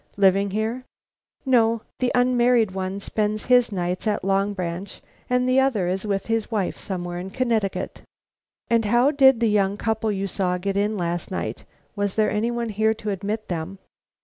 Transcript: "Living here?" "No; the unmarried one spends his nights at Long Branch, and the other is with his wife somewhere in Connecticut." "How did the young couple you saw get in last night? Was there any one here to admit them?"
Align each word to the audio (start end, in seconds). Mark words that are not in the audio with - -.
"Living 0.17 0.49
here?" 0.49 0.83
"No; 1.45 1.83
the 1.99 2.11
unmarried 2.15 2.71
one 2.71 2.99
spends 2.99 3.43
his 3.43 3.71
nights 3.71 4.07
at 4.07 4.23
Long 4.23 4.51
Branch, 4.55 4.99
and 5.29 5.47
the 5.47 5.59
other 5.59 5.87
is 5.87 6.07
with 6.07 6.25
his 6.25 6.49
wife 6.49 6.75
somewhere 6.75 7.19
in 7.19 7.29
Connecticut." 7.29 8.01
"How 8.83 9.11
did 9.11 9.39
the 9.41 9.47
young 9.47 9.77
couple 9.77 10.11
you 10.11 10.25
saw 10.25 10.57
get 10.57 10.75
in 10.75 10.97
last 10.97 11.29
night? 11.29 11.65
Was 11.95 12.15
there 12.15 12.31
any 12.31 12.49
one 12.49 12.69
here 12.69 12.95
to 12.95 13.11
admit 13.11 13.47
them?" 13.47 13.77